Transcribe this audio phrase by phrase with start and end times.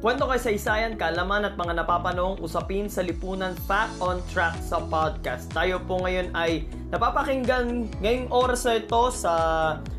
[0.00, 5.52] Kwento kay Saysayan, kalaman at mga napapanong usapin sa lipunan Fact on Track sa podcast.
[5.52, 9.32] Tayo po ngayon ay napapakinggan ngayong oras na ito sa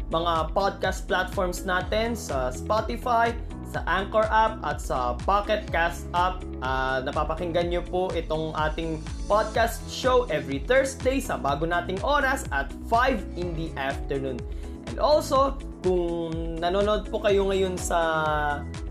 [0.10, 3.30] mga podcast platforms natin sa Spotify,
[3.70, 6.42] sa Anchor app at sa Pocket Cast app.
[6.66, 8.98] Uh, napapakinggan nyo po itong ating
[9.30, 14.42] podcast show every Thursday sa bago nating oras at 5 in the afternoon.
[14.90, 18.02] And also, kung nanonood po kayo ngayon sa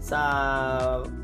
[0.03, 0.21] sa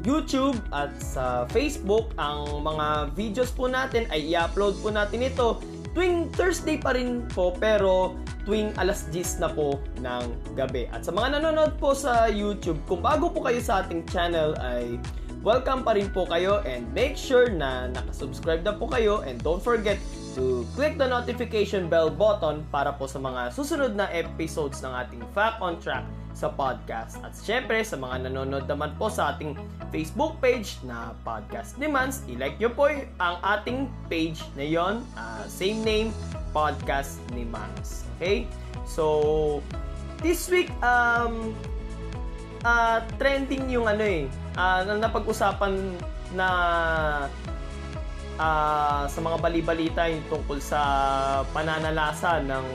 [0.07, 5.59] YouTube at sa Facebook, ang mga videos po natin ay i-upload po natin ito
[5.97, 8.15] tuwing Thursday pa rin po pero
[8.47, 10.87] tuwing alas 10 na po ng gabi.
[10.95, 15.03] At sa mga nanonood po sa YouTube, kung bago po kayo sa ating channel ay
[15.43, 19.65] welcome pa rin po kayo and make sure na nakasubscribe na po kayo and don't
[19.65, 19.99] forget
[20.37, 25.25] to click the notification bell button para po sa mga susunod na episodes ng ating
[25.33, 26.05] Fact on Track
[26.37, 27.17] sa podcast.
[27.25, 29.57] At syempre, sa mga nanonood naman po sa ating
[29.89, 35.49] Facebook page na Podcast ni Mans, i-like nyo po ang ating page na yon, uh,
[35.49, 36.13] same name,
[36.53, 38.05] Podcast ni Mans.
[38.21, 38.45] Okay?
[38.85, 39.65] So,
[40.21, 41.57] this week, um,
[42.61, 44.29] uh, trending yung ano eh,
[44.61, 45.97] uh, napag-usapan
[46.37, 46.49] na
[48.41, 50.81] uh, sa mga bali-balita yung tungkol sa
[51.51, 52.67] pananalasa ng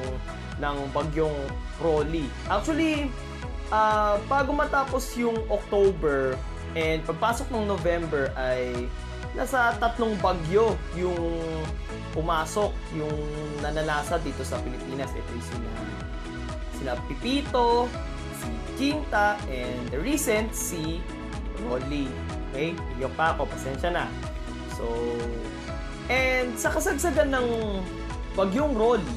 [0.61, 1.37] ng bagyong
[1.81, 2.29] Rolly.
[2.45, 3.09] Actually,
[3.73, 6.37] uh, bago matapos yung October
[6.77, 8.85] and pagpasok ng November ay
[9.33, 11.17] nasa tatlong bagyo yung
[12.11, 13.15] pumasok yung
[13.63, 15.09] nanalasa dito sa Pilipinas.
[15.15, 15.71] Ito yung sina,
[16.77, 17.87] sina Pipito,
[18.37, 20.99] si Quinta, and the recent si
[21.63, 22.11] Rolly.
[22.51, 22.75] Okay?
[22.99, 24.05] Iyo pa ako, pasensya na.
[24.75, 24.85] So,
[26.11, 27.47] and sa kasagsagan ng
[28.35, 29.15] Bagyong Rolly,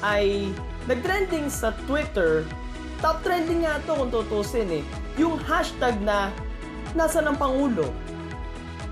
[0.00, 0.48] ay
[0.88, 2.48] nagtrending sa Twitter,
[3.04, 4.84] top trending nga to kung tutusin eh,
[5.20, 6.32] yung hashtag na
[6.96, 7.92] nasa ng Pangulo.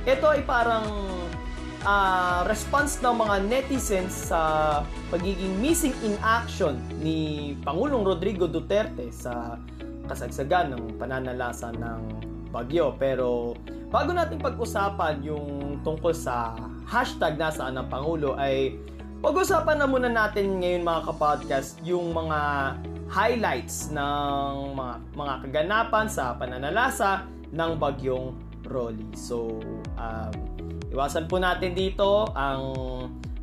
[0.05, 0.89] Ito ay parang
[1.85, 4.41] uh, response ng mga netizens sa
[5.09, 9.57] pagiging missing in action ni Pangulong Rodrigo Duterte sa
[10.05, 12.01] kasagsagan ng pananalasa ng
[12.53, 12.93] bagyo.
[13.01, 13.57] Pero
[13.89, 16.57] bago natin pag-usapan yung tungkol sa
[16.89, 18.77] hashtag nasaan ang Pangulo ay
[19.25, 22.39] pag-usapan na muna natin ngayon mga kapodcast yung mga
[23.09, 28.37] highlights ng mga, mga kaganapan sa pananalasa ng bagyong
[28.69, 29.09] Rolly.
[29.17, 29.61] So,
[29.97, 30.33] um,
[30.93, 32.75] iwasan po natin dito ang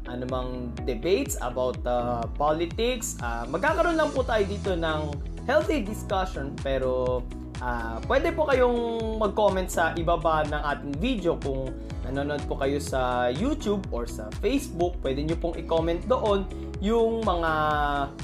[0.09, 3.15] anumang debates about uh, politics.
[3.21, 5.13] Uh, magkakaroon lang po tayo dito ng
[5.45, 7.21] healthy discussion pero
[7.61, 8.73] Uh, pwede po kayong
[9.21, 11.69] mag-comment sa ibaba ng ating video kung
[12.09, 14.97] nanonood po kayo sa YouTube or sa Facebook.
[15.05, 16.49] Pwede nyo pong i-comment doon
[16.81, 17.53] yung mga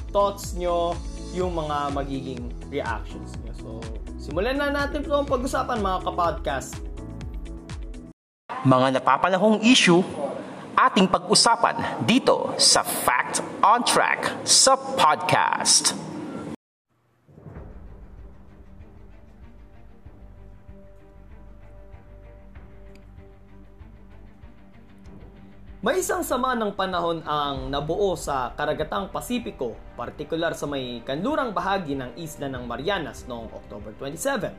[0.10, 0.98] thoughts nyo,
[1.38, 3.54] yung mga magiging reactions nyo.
[3.62, 3.70] So,
[4.18, 6.82] simulan na natin po ang pag-usapan mga kapodcast.
[8.66, 10.02] Mga napapanahong issue,
[10.74, 16.07] ating pag-usapan dito sa Fact on Track sa podcast.
[25.88, 31.96] May isang sama ng panahon ang nabuo sa karagatang Pasipiko, partikular sa may kanlurang bahagi
[31.96, 34.52] ng isla ng Marianas noong October 27.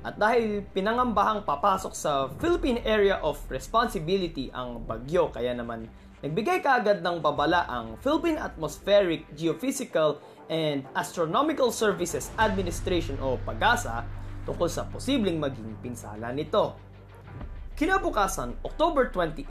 [0.00, 5.92] At dahil pinangambahang papasok sa Philippine Area of Responsibility ang bagyo, kaya naman
[6.24, 14.08] nagbigay kaagad ng babala ang Philippine Atmospheric, Geophysical and Astronomical Services Administration o PAGASA
[14.48, 16.91] tungkol sa posibleng maging pinsala nito.
[17.72, 19.48] Kinabukasan, October 28,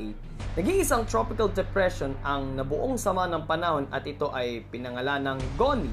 [0.54, 5.90] naging isang tropical depression ang nabuong sama ng panahon at ito ay pinangalan ng Goni.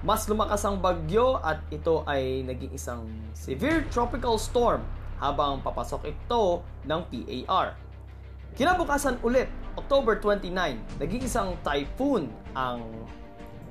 [0.00, 3.04] Mas lumakas ang bagyo at ito ay naging isang
[3.36, 4.80] severe tropical storm
[5.20, 7.76] habang papasok ito ng PAR.
[8.56, 10.48] Kinabukasan ulit, October 29,
[11.04, 12.80] naging isang typhoon ang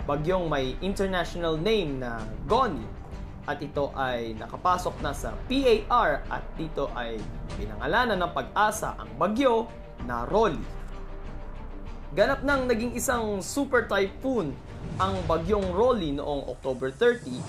[0.05, 3.00] bagyong may international name na Goni
[3.49, 7.17] at ito ay nakapasok na sa PAR at dito ay
[7.57, 9.65] pinangalanan ng pag-asa ang bagyo
[10.05, 10.61] na Rolly.
[12.11, 14.51] Ganap nang naging isang super typhoon
[14.99, 17.39] ang bagyong Rolly noong October 30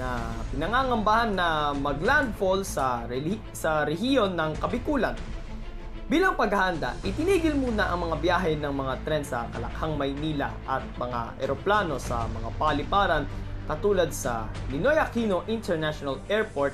[0.00, 5.16] na pinangangambahan na maglandfall sa, reli- sa rehiyon ng Kabikulan.
[6.06, 11.42] Bilang paghahanda, itinigil muna ang mga biyahe ng mga tren sa Kalakhang, Maynila at mga
[11.42, 13.24] eroplano sa mga paliparan
[13.66, 16.72] katulad sa Ninoy Aquino International Airport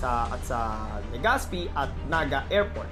[0.00, 2.88] sa, at sa Legazpi at Naga Airport.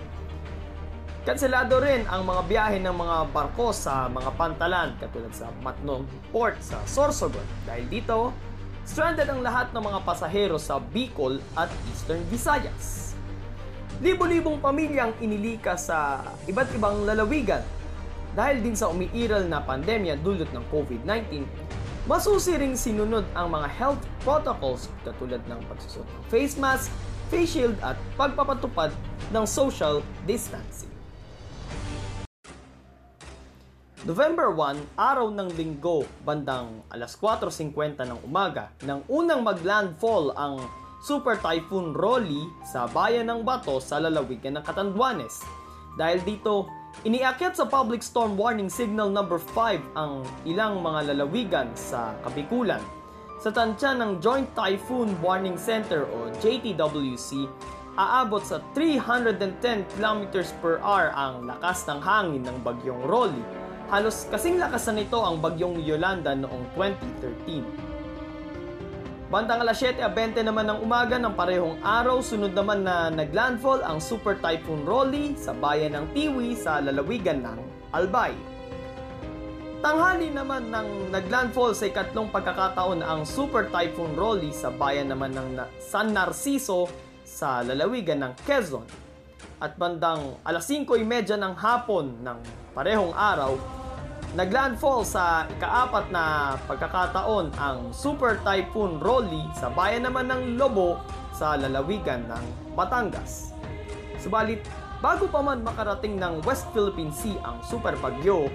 [1.23, 6.03] Kanselado rin ang mga biyahe ng mga barko sa mga pantalan katulad sa Matnong
[6.35, 7.47] Port sa Sorsogon.
[7.63, 8.35] Dahil dito,
[8.83, 13.15] stranded ang lahat ng mga pasahero sa Bicol at Eastern Visayas.
[14.03, 17.63] Libo-libong pamilyang inilika sa iba't ibang lalawigan
[18.33, 21.45] dahil din sa umiiral na pandemya dulot ng COVID-19,
[22.03, 26.91] masusi ring sinunod ang mga health protocols katulad ng pagsusot ng face mask,
[27.31, 28.91] face shield at pagpapatupad
[29.31, 30.91] ng social distancing.
[34.03, 40.59] November 1, araw ng linggo, bandang alas 4.50 ng umaga, nang unang maglandfall ang
[41.07, 45.47] Super Typhoon Rolly sa bayan ng Bato sa lalawigan ng Catanduanes.
[45.95, 46.67] Dahil dito,
[47.09, 52.85] iniakyat sa Public Storm Warning Signal number 5 ang ilang mga lalawigan sa Kabikulan.
[53.41, 57.49] Sa tansya ng Joint Typhoon Warning Center o JTWC,
[57.97, 60.21] aabot sa 310 km
[60.61, 63.45] per hour ang lakas ng hangin ng bagyong Rolly
[63.93, 67.92] Halos kasing lakas nito ang bagyong Yolanda noong 2013.
[69.33, 74.37] Bandang alas 7.20 naman ng umaga ng parehong araw, sunod naman na naglandfall ang Super
[74.37, 77.57] Typhoon Rolly sa bayan ng Tiwi sa lalawigan ng
[77.97, 78.37] Albay.
[79.81, 85.65] Tanghali naman ng naglandfall sa ikatlong pagkakataon ang Super Typhoon Rolly sa bayan naman ng
[85.81, 86.93] San Narciso
[87.25, 88.85] sa lalawigan ng Quezon.
[89.65, 92.37] At bandang alas 5.30 ng hapon ng
[92.77, 93.57] parehong araw,
[94.33, 100.97] Naglandfall sa ikaapat na pagkakataon ang Super Typhoon Rolly sa bayan naman ng Lobo
[101.37, 103.53] sa lalawigan ng Batangas.
[104.17, 104.65] Subalit,
[105.05, 108.49] bago pa man makarating ng West Philippine Sea ang super bagyo,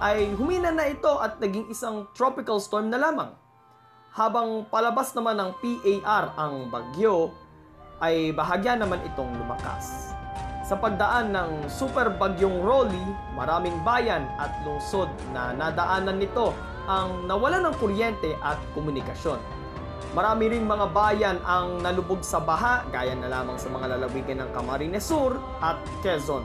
[0.00, 3.28] ay humina na ito at naging isang tropical storm na lamang.
[4.16, 7.36] Habang palabas naman ng PAR ang bagyo,
[8.00, 10.16] ay bahagya naman itong lumakas.
[10.68, 13.00] Sa pagdaan ng super bagyong Rolly,
[13.32, 16.52] maraming bayan at lungsod na nadaanan nito
[16.84, 19.40] ang nawalan ng kuryente at komunikasyon.
[20.12, 24.50] Marami ring mga bayan ang nalubog sa baha gaya na lamang sa mga lalawigan ng
[24.52, 26.44] Camarines Sur at Quezon.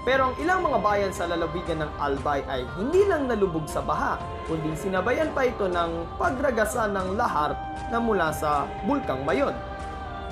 [0.00, 4.16] Pero ang ilang mga bayan sa lalawigan ng Albay ay hindi lang nalubog sa baha,
[4.48, 7.52] kundi sinabayan pa ito ng pagragasa ng lahar
[7.92, 9.52] na mula sa Bulkang Mayon.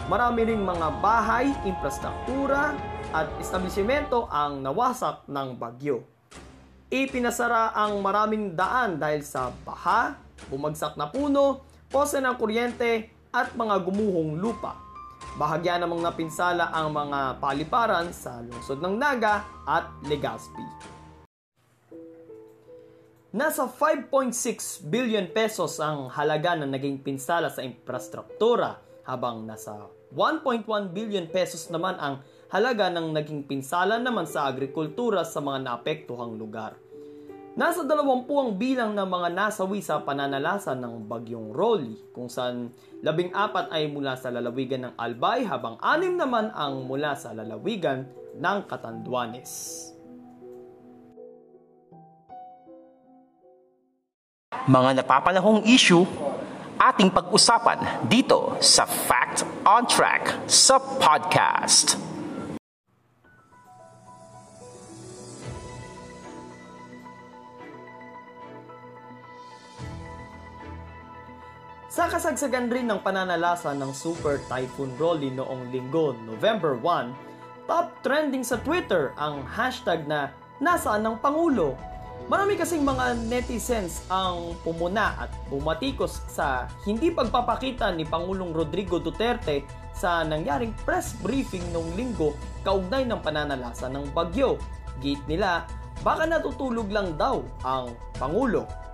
[0.08, 2.72] Marami ring mga bahay, infrastruktura,
[3.16, 6.04] at establishmento ang nawasak ng bagyo.
[6.92, 10.20] Ipinasara ang maraming daan dahil sa baha,
[10.52, 14.76] bumagsak na puno, pose ng kuryente at mga gumuhong lupa.
[15.40, 20.92] Bahagya namang napinsala ang mga paliparan sa lungsod ng Naga at Legazpi.
[23.32, 31.26] Nasa 5.6 billion pesos ang halaga na naging pinsala sa infrastruktura habang nasa 1.1 billion
[31.28, 32.20] pesos naman ang
[32.50, 36.78] halaga ng naging pinsala naman sa agrikultura sa mga naapektuhang lugar.
[37.56, 42.68] Nasa 20 ang bilang ng mga nasawi sa pananalasa ng bagyong Rolly, kung saan
[43.00, 43.32] 14
[43.72, 48.04] ay mula sa lalawigan ng Albay habang anim naman ang mula sa lalawigan
[48.36, 49.52] ng Catanduanes.
[54.68, 56.04] Mga napapanahong issue
[56.76, 62.05] ating pag-usapan dito sa Fact on Track sa podcast.
[71.96, 78.44] Sa kasagsagan rin ng pananalasa ng Super Typhoon Rolly noong linggo, November 1, top trending
[78.44, 80.28] sa Twitter ang hashtag na
[80.60, 81.72] Nasaan ng Pangulo?
[82.28, 89.64] Marami kasing mga netizens ang pumuna at bumatikos sa hindi pagpapakita ni Pangulong Rodrigo Duterte
[89.96, 94.60] sa nangyaring press briefing noong linggo kaugnay ng pananalasa ng bagyo.
[95.00, 95.64] Gate nila,
[96.04, 98.85] baka natutulog lang daw ang Pangulo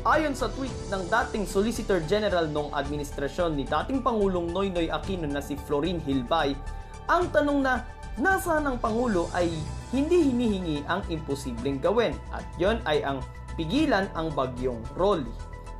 [0.00, 5.44] Ayon sa tweet ng dating Solicitor General ng administrasyon ni dating Pangulong Noynoy Aquino na
[5.44, 6.56] si Florin Hilbay,
[7.04, 7.84] ang tanong na
[8.16, 9.52] nasaan ang Pangulo ay
[9.92, 13.20] hindi hinihingi ang imposibleng gawin at yon ay ang
[13.60, 15.28] pigilan ang bagyong Rolly.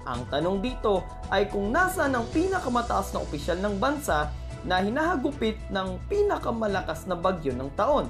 [0.04, 1.00] Ang tanong dito
[1.32, 4.28] ay kung nasaan ang pinakamataas na opisyal ng bansa
[4.68, 8.04] na hinahagupit ng pinakamalakas na bagyo ng taon.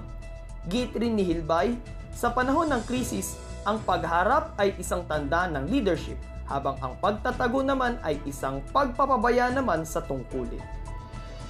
[0.67, 1.79] Git rin ni Hilbay,
[2.11, 3.39] sa panahon ng krisis,
[3.69, 6.17] ang pagharap ay isang tanda ng leadership,
[6.49, 10.63] habang ang pagtatago naman ay isang pagpapabaya naman sa tungkulin.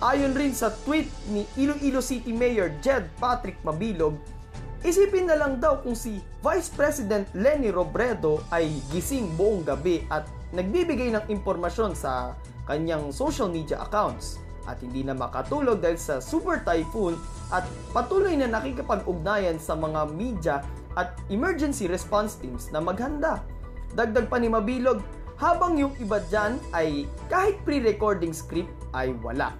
[0.00, 4.16] Ayon rin sa tweet ni Iloilo City Mayor Jed Patrick Mabilog,
[4.80, 10.24] isipin na lang daw kung si Vice President Lenny Robredo ay gising buong gabi at
[10.56, 12.32] nagbibigay ng impormasyon sa
[12.64, 14.40] kanyang social media accounts
[14.70, 17.18] at hindi na makatulog dahil sa super typhoon
[17.50, 20.56] at patuloy na nakikipag-ugnayan sa mga media
[20.94, 23.42] at emergency response teams na maghanda.
[23.98, 25.02] Dagdag pa ni Mabilog,
[25.34, 29.50] habang yung iba dyan ay kahit pre-recording script ay wala.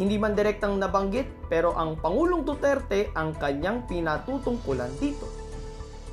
[0.00, 5.28] Hindi man direktang nabanggit pero ang Pangulong Duterte ang kanyang pinatutungkulan dito.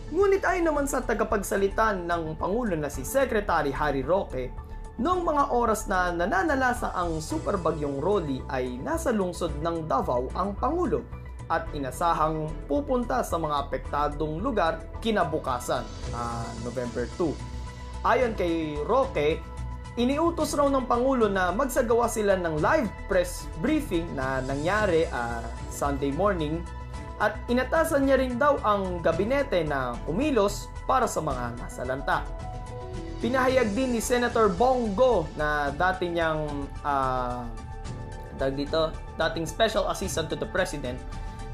[0.09, 4.49] Ngunit ay naman sa tagapagsalita ng Pangulo na si Secretary Harry Roque,
[4.99, 10.51] noong mga oras na nananalasa ang super bagyong Rolly ay nasa lungsod ng Davao ang
[10.59, 11.07] Pangulo
[11.47, 15.81] at inasahang pupunta sa mga apektadong lugar kinabukasan,
[16.13, 18.05] uh, November 2.
[18.05, 19.41] Ayon kay Roque,
[19.99, 26.13] Iniutos raw ng Pangulo na magsagawa sila ng live press briefing na nangyari uh, Sunday
[26.13, 26.63] morning
[27.19, 32.23] at inatasan niya rin daw ang gabinete na kumilos para sa mga nasalanta.
[33.19, 37.43] Pinahayag din ni Senator Bongo na dati niyang uh,
[38.55, 40.95] dito, dating Special Assistant to the President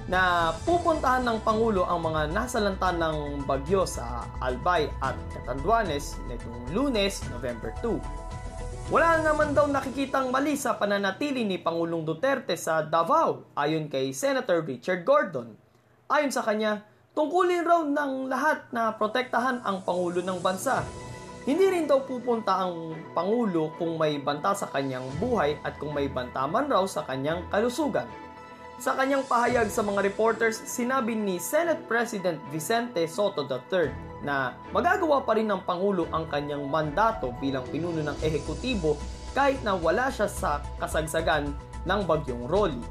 [0.06, 7.26] na pupuntahan ng Pangulo ang mga nasalanta ng bagyo sa Albay at Catanduanes nitong lunes,
[7.34, 8.94] November 2.
[8.94, 14.62] Wala naman daw nakikitang mali sa pananatili ni Pangulong Duterte sa Davao ayon kay Senator
[14.62, 15.58] Richard Gordon.
[16.14, 16.86] Ayon sa kanya,
[17.18, 20.86] tungkulin raw ng lahat na protektahan ang Pangulo ng bansa.
[21.46, 26.10] Hindi rin daw pupunta ang Pangulo kung may banta sa kanyang buhay at kung may
[26.10, 28.10] banta man raw sa kanyang kalusugan.
[28.82, 33.94] Sa kanyang pahayag sa mga reporters, sinabi ni Senate President Vicente Soto III
[34.26, 38.98] na magagawa pa rin ng Pangulo ang kanyang mandato bilang pinuno ng ehekutibo
[39.38, 41.54] kahit na wala siya sa kasagsagan
[41.86, 42.82] ng bagyong Rolly.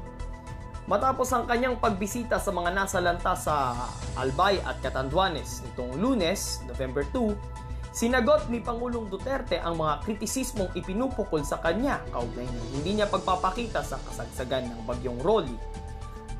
[0.87, 3.75] Matapos ang kanyang pagbisita sa mga nasalanta sa
[4.15, 7.64] Albay at Catanduanes nitong lunes, November 2,
[7.95, 13.79] sinagot ni Pangulong Duterte ang mga kritisismong ipinupukol sa kanya kaugnay ng hindi niya pagpapakita
[13.79, 15.55] sa kasagsagan ng bagyong Rolly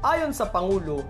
[0.05, 1.01] Ayon sa Pangulo,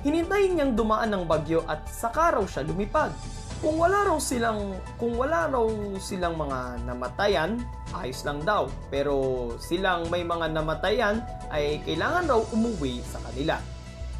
[0.00, 3.12] hinintayin niyang dumaan ng bagyo at saka raw siya lumipad.
[3.60, 5.68] Kung wala raw silang kung wala raw
[6.00, 7.60] silang mga namatayan,
[7.92, 8.72] ayos lang daw.
[8.88, 11.20] Pero silang may mga namatayan
[11.52, 13.60] ay kailangan raw umuwi sa kanila.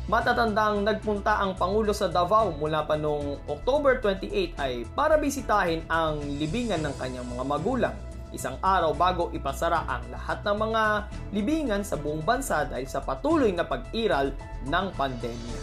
[0.09, 6.17] Matatandang nagpunta ang Pangulo sa Davao mula pa noong October 28 ay para bisitahin ang
[6.41, 7.93] libingan ng kanyang mga magulang
[8.33, 10.83] isang araw bago ipasara ang lahat ng mga
[11.37, 14.33] libingan sa buong bansa dahil sa patuloy na pag-iral
[14.65, 15.61] ng pandemya.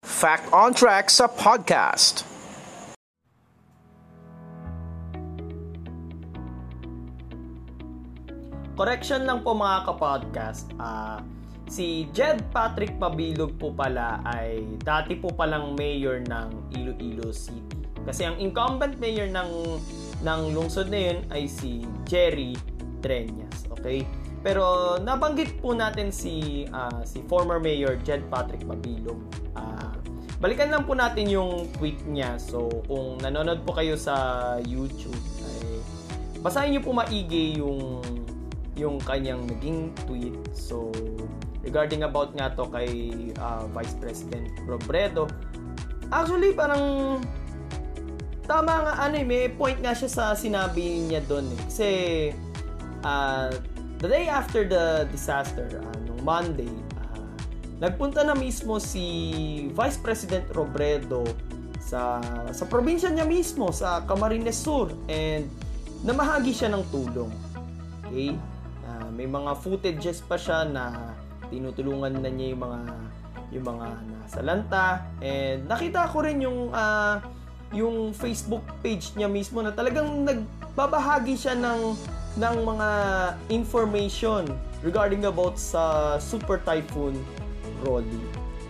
[0.00, 2.27] Fact on Track sa podcast.
[8.78, 10.70] Correction lang po mga kapodcast.
[10.78, 11.18] Uh,
[11.68, 17.76] Si Jed Patrick Pabilog po pala ay dati po palang mayor ng Iloilo City.
[18.08, 19.76] Kasi ang incumbent mayor ng
[20.24, 22.56] ng lungsod na yun ay si Jerry
[23.04, 23.68] Treñas.
[23.68, 24.08] Okay?
[24.40, 29.20] Pero nabanggit po natin si uh, si former mayor Jed Patrick Pabilog.
[29.52, 29.92] Uh,
[30.40, 32.40] balikan lang po natin yung tweet niya.
[32.40, 35.84] So kung nanonood po kayo sa YouTube ay
[36.40, 38.00] basahin niyo po maigi yung
[38.78, 40.38] yung kanyang naging tweet.
[40.54, 40.94] So
[41.66, 42.90] regarding about nga to kay
[43.36, 45.26] uh, Vice President Robredo.
[46.08, 47.18] Actually, parang
[48.48, 51.60] tama nga ano eh, may point nga siya sa sinabi niya doon eh.
[51.68, 51.90] Kasi
[53.04, 53.52] uh,
[54.00, 57.28] the day after the disaster, uh, nung Monday, uh,
[57.82, 59.04] nagpunta na mismo si
[59.76, 61.28] Vice President Robredo
[61.78, 62.20] sa
[62.52, 65.48] sa probinsya niya mismo sa Camarines Sur and
[66.04, 67.32] namahagi siya ng tulong.
[68.08, 68.32] Okay?
[69.18, 71.10] May mga footages pa siya na
[71.50, 72.80] tinutulungan na niya yung mga
[73.48, 77.18] yung mga nasa lanta and nakita ko rin yung uh,
[77.74, 81.98] yung Facebook page niya mismo na talagang nagbabahagi siya ng
[82.38, 82.88] ng mga
[83.50, 84.46] information
[84.86, 87.18] regarding about sa Super Typhoon
[87.82, 88.22] Rolly.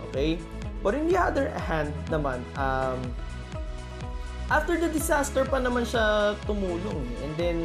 [0.09, 0.41] Okay?
[0.81, 2.97] But in the other hand naman, um,
[4.49, 7.05] after the disaster pa naman siya tumulong.
[7.21, 7.57] And then,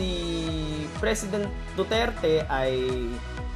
[0.00, 0.12] si
[0.96, 1.44] President
[1.76, 2.80] Duterte ay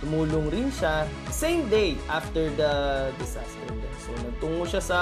[0.04, 2.72] tumulong rin siya same day after the
[3.16, 3.64] disaster.
[4.04, 5.00] So nagtungo siya sa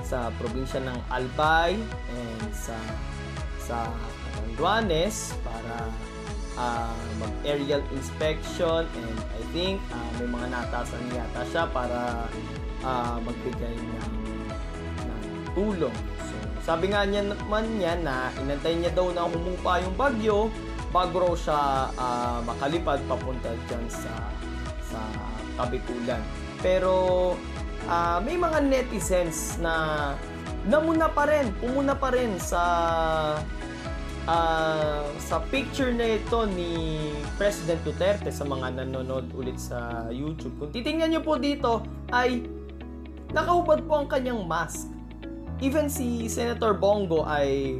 [0.00, 1.76] sa probinsya ng Albay
[2.16, 2.72] and sa
[3.60, 3.92] sa
[4.24, 5.92] Catanduanes para
[6.56, 12.24] uh, mag-aerial inspection and I think uh, may mga natasan yata siya para
[12.80, 14.12] uh, magbigay ng
[15.52, 15.96] tulong.
[16.24, 16.34] So,
[16.64, 20.48] sabi nga niya naman niya na inantay niya daw na humupa yung bagyo
[20.90, 21.60] bago raw siya
[21.94, 24.14] uh, makalipad papunta dyan sa
[24.90, 25.00] sa
[25.60, 26.22] Kabikulan.
[26.64, 26.94] Pero
[27.86, 30.16] uh, may mga netizens na
[30.66, 32.64] namuna pa rin, pumuna pa rin sa
[34.28, 37.00] uh, sa picture na ito ni
[37.40, 40.56] President Duterte sa mga nanonood ulit sa YouTube.
[40.60, 42.44] Kung titingnan niyo po dito ay
[43.30, 44.90] nakahubad po ang kanyang mask.
[45.60, 47.78] Even si Senator Bongo ay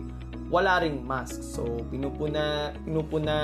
[0.51, 1.41] wala ring mask.
[1.41, 3.37] So pinupuna pinupuna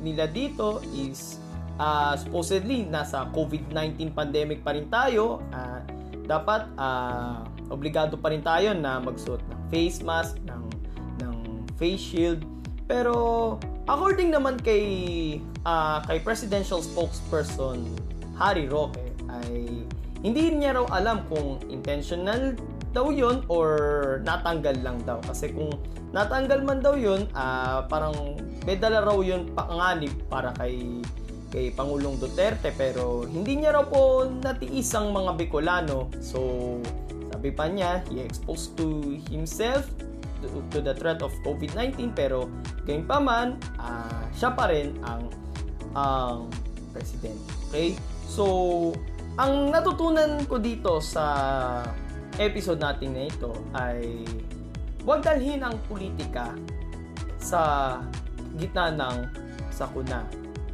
[0.00, 1.36] nila dito is
[1.76, 5.44] uh, supposedly nasa COVID-19 pandemic pa rin tayo.
[5.52, 5.84] Uh,
[6.26, 10.64] dapat uh, obligado pa rin tayo na magsuot ng face mask, ng,
[11.22, 11.36] ng
[11.78, 12.42] face shield.
[12.88, 13.14] Pero
[13.86, 14.84] according naman kay
[15.68, 17.86] uh, kay presidential spokesperson
[18.40, 18.98] Harry Roque
[19.30, 19.86] ay
[20.24, 22.56] hindi niya raw alam kung intentional
[22.96, 23.68] daw yun or
[24.24, 25.20] natanggal lang daw.
[25.20, 25.76] Kasi kung
[26.16, 31.04] natanggal man daw yun, uh, parang may dala raw yun panganib para kay
[31.52, 36.08] kay Pangulong Duterte pero hindi niya raw po natiis ang mga Bicolano.
[36.24, 36.80] So,
[37.28, 39.84] sabi pa niya, he exposed to himself
[40.40, 42.48] to, to the threat of COVID-19 pero
[42.88, 45.28] gayon pa man, uh, siya pa rin ang
[45.92, 46.48] ang
[46.96, 47.36] president.
[47.68, 47.92] Okay?
[48.24, 48.44] So,
[49.36, 51.24] ang natutunan ko dito sa
[52.36, 54.24] episode natin na ito ay
[55.06, 56.52] huwag dalhin ang politika
[57.40, 57.60] sa
[58.58, 59.16] gitna ng
[59.70, 60.24] sakuna.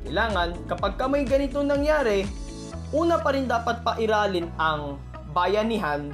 [0.03, 2.27] Kailangan, kapag ka may ganito nangyari,
[2.91, 4.99] una pa rin dapat pairalin ang
[5.31, 6.11] bayanihan,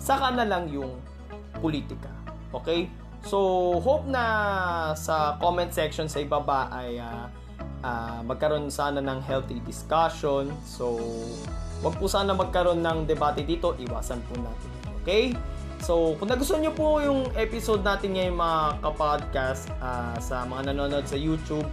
[0.00, 0.96] saka na lang yung
[1.60, 2.10] politika.
[2.54, 2.88] Okay?
[3.26, 7.26] So, hope na sa comment section sa ibaba ay uh,
[7.82, 10.54] uh, magkaroon sana ng healthy discussion.
[10.62, 10.96] So,
[11.82, 14.77] wag po sana magkaroon ng debate dito, iwasan po natin.
[15.08, 15.32] Okay?
[15.80, 21.08] So, kung nagustuhan nyo po yung episode natin ngayon mga kapodcast uh, sa mga nanonood
[21.08, 21.64] sa YouTube,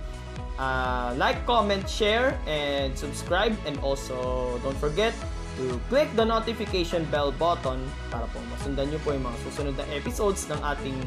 [0.55, 3.51] uh, like, comment, share, and subscribe.
[3.67, 5.11] And also, don't forget
[5.55, 7.79] to click the notification bell button
[8.11, 10.97] para po masundan nyo po yung mga susunod na episodes ng ating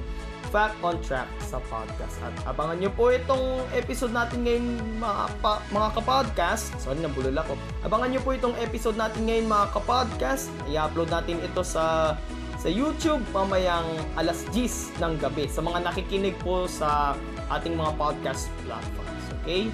[0.48, 2.16] Fact on Track sa podcast.
[2.24, 4.64] At abangan nyo po itong episode natin ngayon
[4.96, 6.72] mga, pa, mga kapodcast.
[6.80, 7.54] Sorry, nabulol ako.
[7.84, 10.48] Abangan nyo po itong episode natin ngayon mga kapodcast.
[10.72, 12.16] I-upload natin ito sa
[12.58, 13.86] sa YouTube pamayang
[14.18, 17.14] alas 10 ng gabi sa mga nakikinig po sa
[17.54, 19.08] ating mga podcast platform.
[19.44, 19.70] Okay?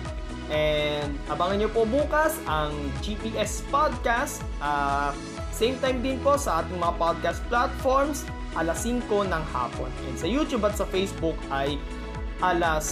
[0.52, 4.44] And abangan nyo po bukas ang GPS Podcast.
[4.61, 5.16] Uh,
[5.54, 8.26] same time din po sa ating mga podcast platforms,
[8.59, 9.88] alas 5 ng hapon.
[10.11, 11.80] And sa YouTube at sa Facebook ay
[12.42, 12.87] alas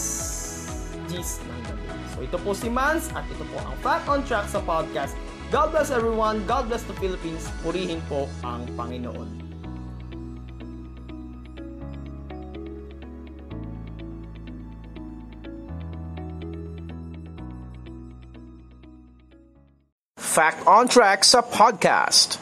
[1.11, 1.83] 10 ng gabi.
[2.15, 5.19] So ito po si Mans at ito po ang Fact on Track sa podcast.
[5.53, 6.47] God bless everyone.
[6.49, 7.45] God bless the Philippines.
[7.61, 9.42] Purihin po ang Panginoon.
[20.33, 22.41] Fact on Track sa podcast.